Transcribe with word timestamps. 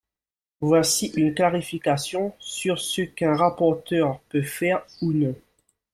Voici 0.61 1.09
une 1.15 1.35
clarification 1.35 2.33
sur 2.39 2.79
ce 2.79 3.03
qu’un 3.03 3.35
rapporteur 3.35 4.19
peut 4.29 4.41
faire 4.41 4.83
ou 5.03 5.13
non. 5.13 5.35